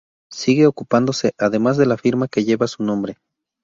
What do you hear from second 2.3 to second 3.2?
lleva su nombre.